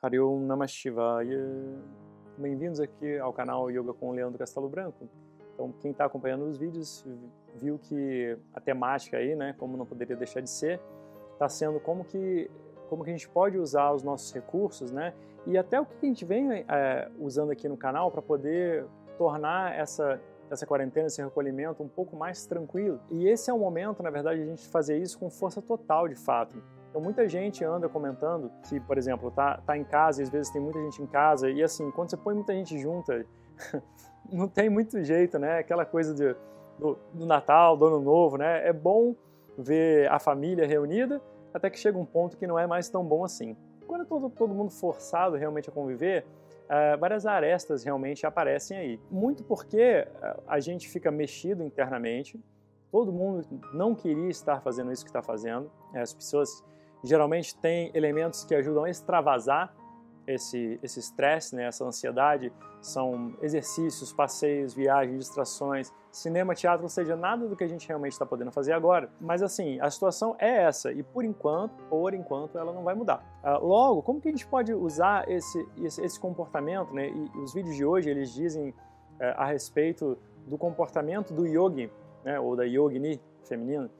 Hariom 0.00 0.46
Namah 0.46 0.68
Shivaya. 0.68 1.44
Bem-vindos 2.36 2.78
aqui 2.78 3.18
ao 3.18 3.32
canal 3.32 3.68
Yoga 3.68 3.92
com 3.92 4.12
Leandro 4.12 4.38
Castelo 4.38 4.68
Branco. 4.68 5.08
Então, 5.52 5.72
quem 5.80 5.90
está 5.90 6.04
acompanhando 6.04 6.44
os 6.44 6.56
vídeos 6.56 7.04
viu 7.56 7.80
que 7.80 8.38
a 8.54 8.60
temática 8.60 9.16
aí, 9.16 9.34
né, 9.34 9.56
como 9.58 9.76
não 9.76 9.84
poderia 9.84 10.14
deixar 10.14 10.40
de 10.40 10.48
ser, 10.48 10.80
está 11.32 11.48
sendo 11.48 11.80
como 11.80 12.04
que 12.04 12.48
como 12.88 13.02
que 13.02 13.10
a 13.10 13.12
gente 13.12 13.28
pode 13.28 13.58
usar 13.58 13.92
os 13.92 14.04
nossos 14.04 14.32
recursos, 14.32 14.92
né, 14.92 15.12
e 15.44 15.58
até 15.58 15.80
o 15.80 15.84
que 15.84 16.06
a 16.06 16.06
gente 16.06 16.24
vem 16.24 16.64
é, 16.68 17.10
usando 17.18 17.50
aqui 17.50 17.68
no 17.68 17.76
canal 17.76 18.08
para 18.10 18.22
poder 18.22 18.86
tornar 19.18 19.76
essa 19.76 20.20
essa 20.48 20.64
quarentena, 20.64 21.08
esse 21.08 21.20
recolhimento 21.20 21.82
um 21.82 21.88
pouco 21.88 22.16
mais 22.16 22.46
tranquilo. 22.46 23.00
E 23.10 23.28
esse 23.28 23.50
é 23.50 23.52
o 23.52 23.58
momento, 23.58 24.00
na 24.00 24.10
verdade, 24.10 24.38
de 24.38 24.44
a 24.44 24.46
gente 24.46 24.66
fazer 24.68 24.96
isso 24.96 25.18
com 25.18 25.28
força 25.28 25.60
total, 25.60 26.08
de 26.08 26.14
fato. 26.14 26.62
Então 26.88 27.00
muita 27.00 27.28
gente 27.28 27.64
anda 27.64 27.88
comentando 27.88 28.50
que, 28.68 28.80
por 28.80 28.96
exemplo, 28.96 29.30
tá, 29.30 29.60
tá 29.66 29.76
em 29.76 29.84
casa, 29.84 30.22
e 30.22 30.24
às 30.24 30.30
vezes 30.30 30.50
tem 30.50 30.60
muita 30.60 30.80
gente 30.82 31.02
em 31.02 31.06
casa, 31.06 31.50
e 31.50 31.62
assim, 31.62 31.90
quando 31.90 32.10
você 32.10 32.16
põe 32.16 32.34
muita 32.34 32.54
gente 32.54 32.78
junta, 32.78 33.24
não 34.30 34.48
tem 34.48 34.70
muito 34.70 35.02
jeito, 35.02 35.38
né? 35.38 35.58
Aquela 35.58 35.84
coisa 35.84 36.14
de, 36.14 36.34
do, 36.78 36.98
do 37.12 37.26
Natal, 37.26 37.76
do 37.76 37.86
Ano 37.86 38.00
Novo, 38.00 38.36
né? 38.38 38.66
É 38.66 38.72
bom 38.72 39.14
ver 39.56 40.10
a 40.10 40.18
família 40.18 40.66
reunida, 40.66 41.20
até 41.52 41.68
que 41.68 41.78
chega 41.78 41.98
um 41.98 42.04
ponto 42.04 42.36
que 42.36 42.46
não 42.46 42.58
é 42.58 42.66
mais 42.66 42.88
tão 42.88 43.04
bom 43.04 43.24
assim. 43.24 43.56
Quando 43.86 44.04
todo, 44.04 44.30
todo 44.30 44.54
mundo 44.54 44.70
forçado 44.70 45.36
realmente 45.36 45.68
a 45.68 45.72
conviver, 45.72 46.24
uh, 46.66 46.98
várias 46.98 47.26
arestas 47.26 47.82
realmente 47.82 48.26
aparecem 48.26 48.78
aí. 48.78 49.00
Muito 49.10 49.42
porque 49.42 50.06
a 50.46 50.60
gente 50.60 50.88
fica 50.88 51.10
mexido 51.10 51.64
internamente, 51.64 52.38
todo 52.90 53.12
mundo 53.12 53.46
não 53.72 53.94
queria 53.94 54.28
estar 54.28 54.60
fazendo 54.60 54.92
isso 54.92 55.04
que 55.04 55.10
está 55.10 55.22
fazendo, 55.22 55.70
as 55.94 56.14
pessoas 56.14 56.62
geralmente 57.02 57.56
tem 57.56 57.90
elementos 57.94 58.44
que 58.44 58.54
ajudam 58.54 58.84
a 58.84 58.90
extravasar 58.90 59.74
esse 60.26 60.78
esse 60.82 61.00
estresse, 61.00 61.56
né, 61.56 61.64
essa 61.64 61.84
ansiedade, 61.84 62.52
são 62.80 63.34
exercícios, 63.40 64.12
passeios, 64.12 64.74
viagens, 64.74 65.18
distrações, 65.18 65.92
cinema, 66.12 66.54
teatro, 66.54 66.82
ou 66.84 66.88
seja, 66.88 67.16
nada 67.16 67.48
do 67.48 67.56
que 67.56 67.64
a 67.64 67.68
gente 67.68 67.88
realmente 67.88 68.12
está 68.12 68.26
podendo 68.26 68.52
fazer 68.52 68.72
agora. 68.72 69.10
Mas 69.20 69.42
assim, 69.42 69.80
a 69.80 69.90
situação 69.90 70.36
é 70.38 70.64
essa 70.64 70.92
e 70.92 71.02
por 71.02 71.24
enquanto, 71.24 71.82
por 71.84 72.12
enquanto, 72.14 72.58
ela 72.58 72.72
não 72.72 72.84
vai 72.84 72.94
mudar. 72.94 73.24
Uh, 73.42 73.64
logo, 73.64 74.02
como 74.02 74.20
que 74.20 74.28
a 74.28 74.30
gente 74.30 74.46
pode 74.46 74.72
usar 74.74 75.28
esse 75.30 75.66
esse, 75.78 76.04
esse 76.04 76.20
comportamento, 76.20 76.92
né? 76.92 77.08
E, 77.08 77.38
os 77.38 77.54
vídeos 77.54 77.74
de 77.74 77.84
hoje 77.84 78.10
eles 78.10 78.32
dizem 78.32 78.70
uh, 78.70 78.74
a 79.36 79.46
respeito 79.46 80.18
do 80.46 80.58
comportamento 80.58 81.32
do 81.32 81.46
yogi, 81.46 81.90
né, 82.24 82.38
ou 82.38 82.56
da 82.56 82.64
yogini 82.64 83.20
feminina 83.44 83.90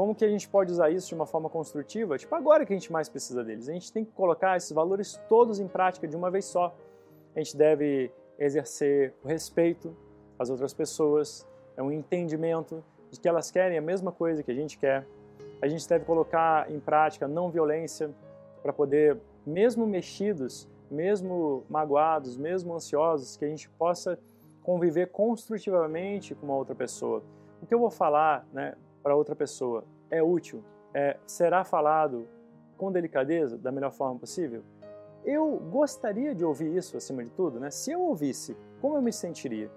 como 0.00 0.14
que 0.14 0.24
a 0.24 0.28
gente 0.30 0.48
pode 0.48 0.72
usar 0.72 0.88
isso 0.88 1.08
de 1.08 1.14
uma 1.14 1.26
forma 1.26 1.50
construtiva? 1.50 2.16
Tipo, 2.16 2.34
agora 2.34 2.64
que 2.64 2.72
a 2.72 2.76
gente 2.76 2.90
mais 2.90 3.06
precisa 3.06 3.44
deles. 3.44 3.68
A 3.68 3.72
gente 3.74 3.92
tem 3.92 4.02
que 4.02 4.10
colocar 4.12 4.56
esses 4.56 4.72
valores 4.72 5.20
todos 5.28 5.60
em 5.60 5.68
prática 5.68 6.08
de 6.08 6.16
uma 6.16 6.30
vez 6.30 6.46
só. 6.46 6.74
A 7.36 7.38
gente 7.38 7.54
deve 7.54 8.10
exercer 8.38 9.12
o 9.22 9.28
respeito 9.28 9.94
às 10.38 10.48
outras 10.48 10.72
pessoas, 10.72 11.46
é 11.76 11.82
um 11.82 11.92
entendimento 11.92 12.82
de 13.10 13.20
que 13.20 13.28
elas 13.28 13.50
querem 13.50 13.76
a 13.76 13.82
mesma 13.82 14.10
coisa 14.10 14.42
que 14.42 14.50
a 14.50 14.54
gente 14.54 14.78
quer. 14.78 15.06
A 15.60 15.68
gente 15.68 15.86
deve 15.86 16.06
colocar 16.06 16.70
em 16.72 16.80
prática 16.80 17.28
não 17.28 17.50
violência 17.50 18.10
para 18.62 18.72
poder, 18.72 19.18
mesmo 19.44 19.86
mexidos, 19.86 20.66
mesmo 20.90 21.62
magoados, 21.68 22.38
mesmo 22.38 22.72
ansiosos, 22.72 23.36
que 23.36 23.44
a 23.44 23.48
gente 23.48 23.68
possa 23.68 24.18
conviver 24.62 25.08
construtivamente 25.08 26.34
com 26.34 26.46
uma 26.46 26.56
outra 26.56 26.74
pessoa. 26.74 27.22
O 27.60 27.66
que 27.66 27.74
eu 27.74 27.78
vou 27.78 27.90
falar, 27.90 28.46
né, 28.50 28.74
para 29.02 29.14
outra 29.16 29.34
pessoa 29.34 29.84
é 30.10 30.22
útil, 30.22 30.62
é, 30.92 31.16
será 31.26 31.64
falado 31.64 32.26
com 32.76 32.90
delicadeza, 32.90 33.56
da 33.56 33.70
melhor 33.70 33.92
forma 33.92 34.18
possível? 34.18 34.62
Eu 35.24 35.56
gostaria 35.70 36.34
de 36.34 36.44
ouvir 36.44 36.74
isso 36.74 36.96
acima 36.96 37.22
de 37.22 37.30
tudo, 37.30 37.60
né? 37.60 37.70
Se 37.70 37.92
eu 37.92 38.00
ouvisse, 38.00 38.56
como 38.80 38.96
eu 38.96 39.02
me 39.02 39.12
sentiria? 39.12 39.70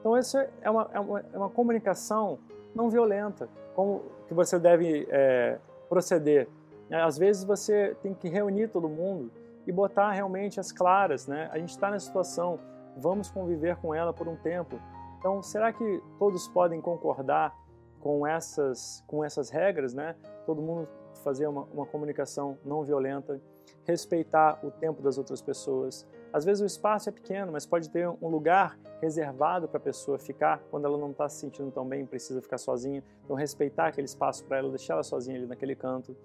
Então, 0.00 0.16
isso 0.16 0.36
é 0.38 0.70
uma, 0.70 0.90
é 0.92 1.00
uma, 1.00 1.20
é 1.32 1.38
uma 1.38 1.50
comunicação 1.50 2.38
não 2.74 2.90
violenta, 2.90 3.48
como 3.74 4.02
que 4.26 4.34
você 4.34 4.58
deve 4.58 5.06
é, 5.10 5.58
proceder. 5.88 6.48
Às 6.90 7.18
vezes 7.18 7.44
você 7.44 7.96
tem 8.02 8.14
que 8.14 8.28
reunir 8.28 8.68
todo 8.68 8.88
mundo 8.88 9.30
e 9.66 9.72
botar 9.72 10.10
realmente 10.12 10.58
as 10.58 10.72
claras, 10.72 11.26
né? 11.26 11.48
A 11.52 11.58
gente 11.58 11.70
está 11.70 11.90
nessa 11.90 12.06
situação, 12.06 12.58
vamos 12.96 13.30
conviver 13.30 13.76
com 13.76 13.94
ela 13.94 14.12
por 14.12 14.26
um 14.26 14.36
tempo. 14.36 14.80
Então, 15.18 15.42
será 15.42 15.72
que 15.72 16.02
todos 16.18 16.48
podem 16.48 16.80
concordar 16.80 17.54
com 18.00 18.26
essas, 18.26 19.02
com 19.06 19.24
essas 19.24 19.50
regras, 19.50 19.94
né? 19.94 20.14
Todo 20.46 20.62
mundo 20.62 20.88
fazer 21.22 21.46
uma, 21.46 21.62
uma 21.64 21.86
comunicação 21.86 22.56
não 22.64 22.82
violenta, 22.84 23.40
respeitar 23.84 24.58
o 24.62 24.70
tempo 24.70 25.02
das 25.02 25.18
outras 25.18 25.42
pessoas. 25.42 26.06
Às 26.32 26.44
vezes 26.44 26.62
o 26.62 26.66
espaço 26.66 27.08
é 27.08 27.12
pequeno, 27.12 27.52
mas 27.52 27.66
pode 27.66 27.90
ter 27.90 28.08
um 28.08 28.28
lugar 28.28 28.78
reservado 29.00 29.68
para 29.68 29.78
a 29.78 29.80
pessoa 29.80 30.18
ficar 30.18 30.60
quando 30.70 30.84
ela 30.84 30.98
não 30.98 31.10
está 31.10 31.28
se 31.28 31.38
sentindo 31.38 31.70
tão 31.70 31.86
bem, 31.86 32.04
precisa 32.06 32.40
ficar 32.40 32.58
sozinha. 32.58 33.02
Então 33.24 33.36
respeitar 33.36 33.88
aquele 33.88 34.06
espaço 34.06 34.44
para 34.44 34.58
ela, 34.58 34.68
deixar 34.68 34.94
ela 34.94 35.02
sozinha 35.02 35.36
ali 35.36 35.46
naquele 35.46 35.74
canto. 35.74 36.16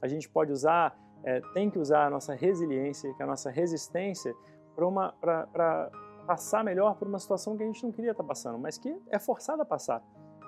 A 0.00 0.08
gente 0.08 0.28
pode 0.28 0.50
usar, 0.50 0.98
é, 1.22 1.40
tem 1.52 1.70
que 1.70 1.78
usar 1.78 2.06
a 2.06 2.10
nossa 2.10 2.34
resiliência, 2.34 3.12
que 3.14 3.22
é 3.22 3.24
a 3.24 3.28
nossa 3.28 3.50
resistência, 3.50 4.34
para 4.74 5.90
passar 6.26 6.64
melhor 6.64 6.96
por 6.96 7.06
uma 7.06 7.18
situação 7.18 7.56
que 7.56 7.62
a 7.62 7.66
gente 7.66 7.82
não 7.82 7.92
queria 7.92 8.12
estar 8.12 8.22
tá 8.22 8.28
passando, 8.28 8.58
mas 8.58 8.78
que 8.78 8.96
é 9.10 9.18
forçada 9.18 9.62
a 9.62 9.66
passar. 9.66 10.02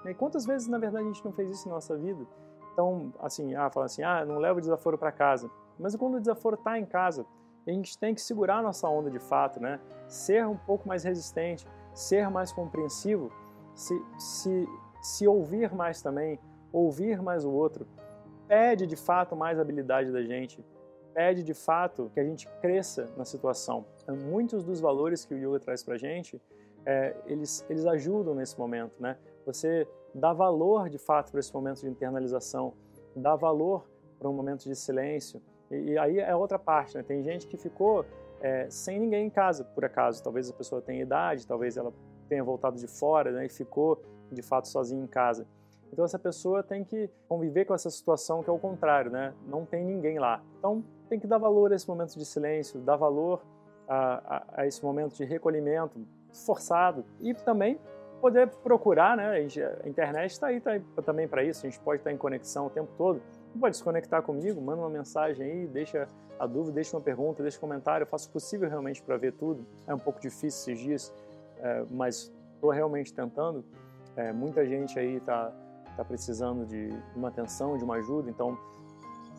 E 0.05 0.15
quantas 0.15 0.45
vezes, 0.45 0.69
na 0.69 0.79
verdade, 0.79 1.05
a 1.05 1.13
gente 1.13 1.25
não 1.25 1.33
fez 1.33 1.51
isso 1.51 1.69
na 1.69 1.75
nossa 1.75 1.97
vida? 1.97 2.27
Então, 2.73 3.13
assim, 3.21 3.55
ah, 3.55 3.71
fala 3.71 3.87
assim, 3.87 4.03
ah, 4.03 4.25
não 4.25 4.39
leva 4.39 4.59
o 4.59 4.61
desaforo 4.61 4.97
para 4.99 5.13
casa. 5.13 5.51
Mas 5.79 5.95
quando 5.95 6.15
o 6.15 6.21
desaforo 6.21 6.57
está 6.57 6.79
em 6.79 6.87
casa, 6.87 7.27
a 7.67 7.71
gente 7.71 7.99
tem 7.99 8.15
que 8.15 8.21
segurar 8.21 8.59
a 8.59 8.63
nossa 8.63 8.89
onda 8.89 9.11
de 9.11 9.19
fato, 9.19 9.61
né? 9.61 9.81
Ser 10.09 10.47
um 10.47 10.57
pouco 10.57 10.89
mais 10.89 11.05
resistente, 11.05 11.67
ser 11.95 12.29
mais 12.31 12.53
compreensivo, 12.53 13.31
se, 13.75 13.95
se, 14.19 14.69
se 15.01 15.29
ouvir 15.29 15.73
mais 15.75 16.03
também, 16.03 16.41
ouvir 16.73 17.23
mais 17.23 17.45
o 17.45 17.51
outro. 17.51 17.87
Pede 18.49 18.87
de 18.87 18.97
fato 18.97 19.37
mais 19.37 19.59
habilidade 19.59 20.11
da 20.11 20.23
gente, 20.23 20.65
pede 21.15 21.43
de 21.43 21.55
fato 21.55 22.11
que 22.13 22.21
a 22.21 22.25
gente 22.25 22.49
cresça 22.61 23.09
na 23.17 23.25
situação. 23.25 23.87
Muitos 24.09 24.65
dos 24.65 24.81
valores 24.81 25.25
que 25.25 25.35
o 25.35 25.39
yoga 25.39 25.61
traz 25.61 25.83
para 25.83 25.95
a 25.95 25.99
gente, 25.99 26.41
é, 26.85 27.15
eles, 27.27 27.65
eles 27.69 27.87
ajudam 27.87 28.35
nesse 28.35 28.59
momento, 28.59 29.01
né? 29.01 29.17
Você 29.47 29.87
dá 30.15 30.33
valor 30.33 30.89
de 30.89 30.99
fato 30.99 31.31
para 31.31 31.41
esse 31.41 31.53
momento 31.53 31.81
de 31.81 31.89
internalização, 31.89 32.75
dá 33.15 33.35
valor 33.37 33.87
para 34.19 34.29
um 34.29 34.33
momento 34.33 34.65
de 34.65 34.75
silêncio. 34.75 35.43
E, 35.71 35.93
e 35.93 35.99
aí 35.99 36.19
é 36.19 36.35
outra 36.35 36.59
parte, 36.59 36.97
né? 36.97 37.03
Tem 37.03 37.23
gente 37.23 37.47
que 37.47 37.57
ficou 37.57 38.05
é, 38.41 38.69
sem 38.71 38.99
ninguém 38.99 39.27
em 39.27 39.31
casa, 39.31 39.65
por 39.65 39.85
acaso. 39.85 40.23
Talvez 40.23 40.51
a 40.51 40.53
pessoa 40.53 40.83
tenha 40.83 41.03
idade, 41.03 41.47
talvez 41.47 41.77
ela 41.77 41.93
tenha 42.29 42.43
voltado 42.43 42.77
de 42.77 42.87
fora 42.87 43.31
né, 43.31 43.47
e 43.47 43.49
ficou 43.49 44.03
de 44.31 44.43
fato 44.43 44.69
sozinha 44.69 45.03
em 45.03 45.07
casa. 45.07 45.47
Então 45.93 46.05
essa 46.05 46.19
pessoa 46.19 46.63
tem 46.63 46.85
que 46.85 47.11
conviver 47.29 47.67
com 47.67 47.75
essa 47.75 47.91
situação 47.91 48.43
que 48.43 48.49
é 48.49 48.53
o 48.53 48.59
contrário, 48.59 49.11
né? 49.11 49.35
Não 49.47 49.67
tem 49.67 49.85
ninguém 49.85 50.19
lá. 50.19 50.43
Então 50.59 50.83
tem 51.09 51.21
que 51.21 51.27
dar 51.27 51.37
valor 51.37 51.73
a 51.73 51.77
esse 51.77 51.87
momento 51.87 52.19
de 52.19 52.25
silêncio, 52.25 52.81
dar 52.81 52.97
valor 52.97 53.43
a, 53.87 54.37
a, 54.37 54.63
a 54.63 54.67
esse 54.67 54.83
momento 54.83 55.15
de 55.15 55.25
recolhimento 55.25 56.01
forçado 56.33 57.05
e 57.21 57.35
também 57.35 57.79
poder 58.23 58.47
procurar, 58.63 59.17
né? 59.17 59.31
A 59.85 59.89
internet 59.89 60.31
está 60.31 60.47
aí, 60.47 60.61
tá 60.61 60.79
também 61.05 61.27
para 61.27 61.43
isso, 61.43 61.67
a 61.67 61.69
gente 61.69 61.81
pode 61.81 62.01
estar 62.01 62.13
em 62.13 62.17
conexão 62.17 62.67
o 62.67 62.71
tempo 62.71 62.93
todo. 62.97 63.21
Pode 63.59 63.77
se 63.77 63.83
conectar 63.83 64.23
comigo, 64.23 64.61
manda 64.63 64.81
uma 64.81 64.89
mensagem 64.89 65.45
aí, 65.45 65.67
deixa 65.67 66.07
a 66.39 66.47
dúvida, 66.47 66.77
deixa 66.77 66.97
uma 66.97 67.03
pergunta, 67.03 67.43
deixa 67.43 67.59
um 67.59 67.61
comentário. 67.61 68.05
Eu 68.05 68.07
faço 68.07 68.29
o 68.29 68.33
possível 68.33 68.69
realmente 68.69 69.03
para 69.03 69.17
ver 69.17 69.33
tudo. 69.33 69.67
É 69.89 69.95
um 69.95 69.99
pouco 69.99 70.21
difícil 70.21 70.73
esses 70.73 70.79
dias, 70.79 71.15
é, 71.59 71.85
mas 71.91 72.33
estou 72.55 72.71
realmente 72.71 73.13
tentando. 73.13 73.65
É, 74.15 74.33
muita 74.33 74.65
gente 74.65 74.97
aí 75.01 75.17
está 75.17 75.53
tá 75.97 76.05
precisando 76.05 76.65
de 76.65 76.91
uma 77.17 77.27
atenção, 77.27 77.77
de 77.77 77.83
uma 77.83 77.97
ajuda, 77.97 78.31
então 78.31 78.57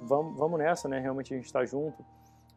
vamos, 0.02 0.38
vamos 0.38 0.60
nessa, 0.60 0.90
né? 0.90 1.00
Realmente 1.00 1.34
a 1.34 1.38
gente 1.38 1.46
está 1.46 1.64
junto. 1.64 2.04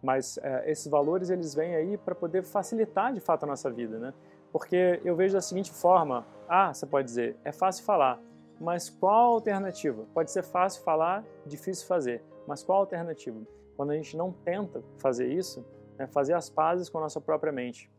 Mas 0.03 0.39
é, 0.39 0.71
esses 0.71 0.89
valores 0.89 1.31
eles 1.31 1.55
vêm 1.55 1.77
aí 1.77 1.97
para 1.97 2.17
poder 2.17 2.43
facilitar 2.43 3.13
de 3.13 3.21
fato 3.21 3.45
a 3.45 3.47
nossa 3.47 3.71
vida, 3.71 3.97
né? 3.99 4.13
Porque 4.57 5.03
eu 5.05 5.15
vejo 5.15 5.35
da 5.35 5.43
seguinte 5.43 5.71
forma: 5.71 6.25
ah, 6.49 6.73
você 6.73 6.87
pode 6.87 7.07
dizer, 7.07 7.37
é 7.45 7.53
fácil 7.53 7.85
falar, 7.85 8.19
mas 8.59 8.89
qual 8.89 9.13
a 9.13 9.35
alternativa? 9.35 10.07
Pode 10.15 10.31
ser 10.31 10.43
fácil 10.43 10.83
falar, 10.83 11.23
difícil 11.45 11.87
fazer, 11.87 12.25
mas 12.49 12.63
qual 12.63 12.79
a 12.79 12.81
alternativa? 12.81 13.39
Quando 13.77 13.91
a 13.91 13.97
gente 13.97 14.17
não 14.17 14.33
tenta 14.33 14.83
fazer 14.97 15.31
isso, 15.31 15.63
é 15.99 16.07
fazer 16.07 16.33
as 16.33 16.49
pazes 16.49 16.89
com 16.89 16.97
a 16.97 17.03
nossa 17.03 17.21
própria 17.21 17.53
mente, 17.53 17.93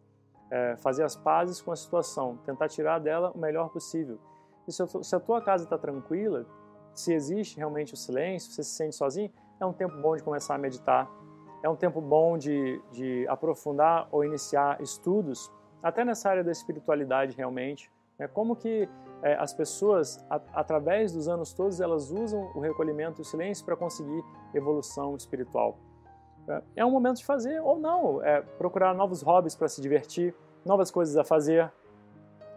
é 0.49 0.75
fazer 0.77 1.03
as 1.03 1.15
pazes 1.15 1.61
com 1.61 1.71
a 1.71 1.75
situação, 1.75 2.37
tentar 2.43 2.69
tirar 2.69 2.97
dela 2.97 3.31
o 3.35 3.37
melhor 3.37 3.69
possível. 3.69 4.17
E 4.67 4.71
se, 4.71 5.15
a 5.15 5.19
tua 5.19 5.39
casa 5.39 5.65
está 5.65 5.77
tranquila, 5.77 6.43
se 6.91 7.13
existe 7.13 7.57
realmente 7.57 7.93
o 7.93 7.97
silêncio, 7.97 8.51
você 8.51 8.63
se 8.63 8.71
sente 8.71 8.95
sozinho, 8.95 9.31
é 9.61 9.65
um 9.65 9.73
tempo 9.73 9.95
bom 10.01 10.15
de 10.15 10.23
começar 10.23 10.55
a 10.55 10.57
meditar, 10.57 11.07
é 11.61 11.69
um 11.69 11.75
tempo 11.75 12.01
bom 12.01 12.35
de, 12.35 12.81
de 12.91 13.27
aprofundar 13.27 14.07
ou 14.11 14.25
iniciar 14.25 14.81
estudos 14.81 15.55
até 15.81 16.03
nessa 16.03 16.29
área 16.29 16.43
da 16.43 16.51
espiritualidade 16.51 17.35
realmente, 17.35 17.91
né? 18.17 18.27
como 18.27 18.55
que 18.55 18.89
é, 19.21 19.33
as 19.35 19.53
pessoas, 19.53 20.23
a, 20.29 20.41
através 20.53 21.11
dos 21.11 21.27
anos 21.27 21.53
todos, 21.53 21.79
elas 21.81 22.11
usam 22.11 22.51
o 22.55 22.59
recolhimento 22.59 23.21
e 23.21 23.23
o 23.23 23.25
silêncio 23.25 23.65
para 23.65 23.75
conseguir 23.75 24.23
evolução 24.53 25.15
espiritual. 25.15 25.77
é 26.75 26.85
um 26.85 26.91
momento 26.91 27.17
de 27.17 27.25
fazer 27.25 27.59
ou 27.61 27.79
não, 27.79 28.23
é 28.23 28.41
procurar 28.41 28.93
novos 28.93 29.21
hobbies 29.21 29.55
para 29.55 29.67
se 29.67 29.81
divertir, 29.81 30.33
novas 30.65 30.91
coisas 30.91 31.17
a 31.17 31.23
fazer, 31.23 31.71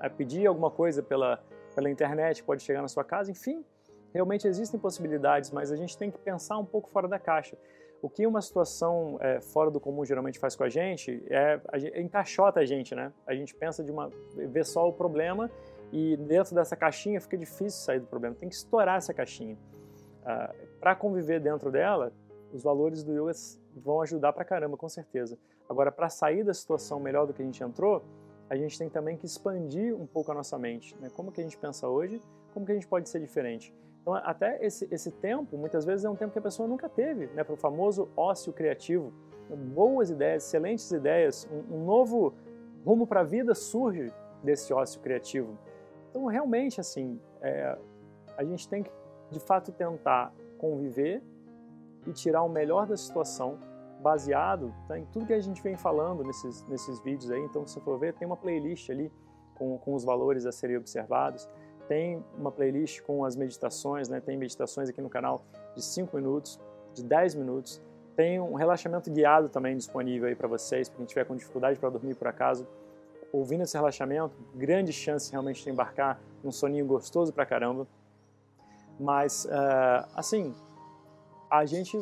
é 0.00 0.08
pedir 0.08 0.46
alguma 0.46 0.70
coisa 0.70 1.02
pela, 1.02 1.42
pela 1.74 1.90
internet, 1.90 2.42
pode 2.42 2.62
chegar 2.62 2.82
na 2.82 2.88
sua 2.88 3.04
casa, 3.04 3.30
enfim, 3.30 3.64
realmente 4.12 4.46
existem 4.46 4.78
possibilidades, 4.78 5.50
mas 5.50 5.70
a 5.70 5.76
gente 5.76 5.96
tem 5.96 6.10
que 6.10 6.18
pensar 6.18 6.58
um 6.58 6.64
pouco 6.64 6.88
fora 6.90 7.08
da 7.08 7.18
caixa. 7.18 7.56
O 8.02 8.08
que 8.08 8.26
uma 8.26 8.40
situação 8.40 9.18
é, 9.20 9.40
fora 9.40 9.70
do 9.70 9.78
comum 9.78 10.04
geralmente 10.04 10.38
faz 10.38 10.56
com 10.56 10.64
a 10.64 10.68
gente 10.68 11.22
é 11.28 11.60
a 11.68 12.00
encaixota 12.00 12.60
a 12.60 12.64
gente, 12.64 12.94
né? 12.94 13.12
A 13.26 13.34
gente 13.34 13.54
pensa 13.54 13.84
de 13.84 13.92
uma 13.92 14.10
vê 14.34 14.64
só 14.64 14.88
o 14.88 14.92
problema 14.92 15.50
e 15.92 16.16
dentro 16.16 16.54
dessa 16.54 16.74
caixinha 16.76 17.20
fica 17.20 17.36
difícil 17.36 17.82
sair 17.82 18.00
do 18.00 18.06
problema. 18.06 18.34
Tem 18.34 18.48
que 18.48 18.54
estourar 18.54 18.96
essa 18.96 19.12
caixinha. 19.12 19.58
Ah, 20.24 20.54
para 20.78 20.94
conviver 20.94 21.40
dentro 21.40 21.70
dela, 21.70 22.12
os 22.52 22.62
valores 22.62 23.02
do 23.02 23.12
yoga 23.12 23.32
vão 23.76 24.00
ajudar 24.00 24.32
pra 24.32 24.44
caramba, 24.44 24.76
com 24.76 24.88
certeza. 24.88 25.38
Agora, 25.68 25.92
para 25.92 26.08
sair 26.08 26.42
da 26.42 26.54
situação 26.54 26.98
melhor 26.98 27.26
do 27.26 27.32
que 27.32 27.42
a 27.42 27.44
gente 27.44 27.62
entrou, 27.62 28.02
a 28.48 28.56
gente 28.56 28.76
tem 28.78 28.88
também 28.88 29.16
que 29.16 29.26
expandir 29.26 29.94
um 29.94 30.06
pouco 30.06 30.32
a 30.32 30.34
nossa 30.34 30.58
mente. 30.58 30.96
Né? 31.00 31.08
Como 31.14 31.30
que 31.30 31.40
a 31.40 31.44
gente 31.44 31.56
pensa 31.56 31.88
hoje, 31.88 32.20
como 32.52 32.66
que 32.66 32.72
a 32.72 32.74
gente 32.74 32.88
pode 32.88 33.08
ser 33.08 33.20
diferente. 33.20 33.72
Então, 34.00 34.14
até 34.14 34.64
esse, 34.64 34.88
esse 34.90 35.10
tempo, 35.10 35.56
muitas 35.56 35.84
vezes, 35.84 36.04
é 36.04 36.10
um 36.10 36.16
tempo 36.16 36.32
que 36.32 36.38
a 36.38 36.42
pessoa 36.42 36.68
nunca 36.68 36.88
teve, 36.88 37.26
né? 37.28 37.44
para 37.44 37.54
o 37.54 37.56
famoso 37.56 38.08
ócio 38.16 38.52
criativo. 38.52 39.12
Boas 39.74 40.10
ideias, 40.10 40.46
excelentes 40.46 40.90
ideias, 40.90 41.48
um, 41.50 41.76
um 41.76 41.84
novo 41.84 42.32
rumo 42.84 43.06
para 43.06 43.20
a 43.20 43.24
vida 43.24 43.54
surge 43.54 44.12
desse 44.42 44.72
ócio 44.72 45.00
criativo. 45.00 45.58
Então, 46.10 46.26
realmente, 46.26 46.80
assim, 46.80 47.20
é, 47.40 47.76
a 48.36 48.44
gente 48.44 48.68
tem 48.68 48.82
que, 48.82 48.90
de 49.30 49.40
fato, 49.40 49.70
tentar 49.72 50.32
conviver 50.58 51.22
e 52.06 52.12
tirar 52.12 52.42
o 52.42 52.48
melhor 52.48 52.86
da 52.86 52.96
situação 52.96 53.58
baseado 54.00 54.74
tá, 54.88 54.98
em 54.98 55.04
tudo 55.06 55.26
que 55.26 55.32
a 55.32 55.40
gente 55.40 55.62
vem 55.62 55.76
falando 55.76 56.24
nesses, 56.24 56.66
nesses 56.66 57.00
vídeos 57.00 57.30
aí. 57.30 57.40
Então, 57.42 57.66
se 57.66 57.74
você 57.74 57.80
for 57.80 57.98
ver, 57.98 58.14
tem 58.14 58.26
uma 58.26 58.36
playlist 58.36 58.88
ali 58.90 59.12
com, 59.54 59.78
com 59.78 59.94
os 59.94 60.04
valores 60.04 60.46
a 60.46 60.52
serem 60.52 60.76
observados. 60.76 61.48
Tem 61.90 62.24
uma 62.38 62.52
playlist 62.52 63.02
com 63.02 63.24
as 63.24 63.34
meditações, 63.34 64.08
né? 64.08 64.20
tem 64.20 64.36
meditações 64.36 64.88
aqui 64.88 65.00
no 65.00 65.10
canal 65.10 65.42
de 65.74 65.82
5 65.82 66.16
minutos, 66.16 66.60
de 66.94 67.02
10 67.02 67.34
minutos. 67.34 67.82
Tem 68.14 68.38
um 68.38 68.54
relaxamento 68.54 69.10
guiado 69.10 69.48
também 69.48 69.76
disponível 69.76 70.28
aí 70.28 70.36
para 70.36 70.46
vocês, 70.46 70.88
para 70.88 70.98
quem 70.98 71.04
tiver 71.04 71.24
com 71.24 71.34
dificuldade 71.34 71.80
para 71.80 71.90
dormir 71.90 72.14
por 72.14 72.28
acaso. 72.28 72.64
Ouvindo 73.32 73.64
esse 73.64 73.76
relaxamento, 73.76 74.36
grande 74.54 74.92
chance 74.92 75.32
realmente 75.32 75.64
de 75.64 75.68
embarcar 75.68 76.20
num 76.44 76.52
soninho 76.52 76.86
gostoso 76.86 77.32
pra 77.32 77.44
caramba. 77.44 77.88
Mas, 78.96 79.46
uh, 79.46 80.06
assim, 80.14 80.54
a 81.50 81.66
gente 81.66 81.98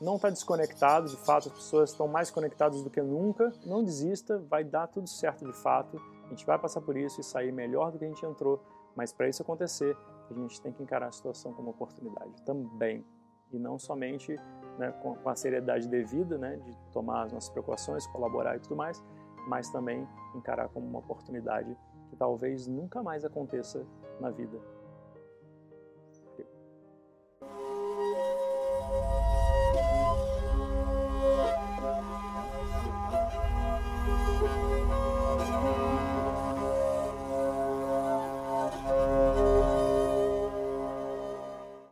não 0.00 0.16
está 0.16 0.30
desconectado, 0.30 1.08
de 1.08 1.16
fato, 1.16 1.46
as 1.46 1.54
pessoas 1.54 1.90
estão 1.90 2.08
mais 2.08 2.28
conectadas 2.28 2.82
do 2.82 2.90
que 2.90 3.00
nunca. 3.00 3.52
Não 3.64 3.84
desista, 3.84 4.40
vai 4.50 4.64
dar 4.64 4.88
tudo 4.88 5.08
certo 5.08 5.46
de 5.46 5.52
fato. 5.52 6.02
A 6.26 6.28
gente 6.30 6.44
vai 6.44 6.58
passar 6.58 6.80
por 6.80 6.96
isso 6.96 7.20
e 7.20 7.22
sair 7.22 7.52
melhor 7.52 7.92
do 7.92 8.00
que 8.00 8.04
a 8.04 8.08
gente 8.08 8.26
entrou. 8.26 8.60
Mas 8.96 9.12
para 9.12 9.28
isso 9.28 9.42
acontecer, 9.42 9.96
a 10.30 10.34
gente 10.34 10.60
tem 10.60 10.72
que 10.72 10.82
encarar 10.82 11.08
a 11.08 11.12
situação 11.12 11.52
como 11.52 11.70
oportunidade 11.70 12.42
também. 12.42 13.04
E 13.50 13.58
não 13.58 13.78
somente 13.78 14.36
né, 14.78 14.92
com, 15.02 15.28
a 15.28 15.34
seriedade 15.34 15.88
devida, 15.88 16.38
né, 16.38 16.56
de 16.56 16.76
tomar 16.92 17.24
as 17.24 17.32
nossas 17.32 17.50
precauções, 17.50 18.06
colaborar 18.08 18.56
e 18.56 18.60
tudo 18.60 18.76
mais, 18.76 19.02
mas 19.48 19.70
também 19.70 20.08
encarar 20.34 20.68
como 20.68 20.86
uma 20.86 21.00
oportunidade 21.00 21.76
que 22.08 22.16
talvez 22.16 22.66
nunca 22.66 23.02
mais 23.02 23.24
aconteça 23.24 23.86
na 24.20 24.30
vida. 24.30 24.58